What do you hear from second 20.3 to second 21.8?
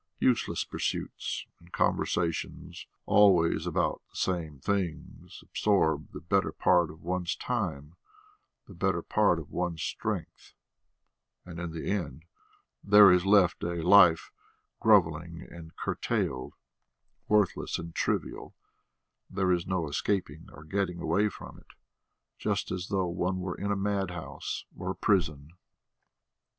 or getting away from it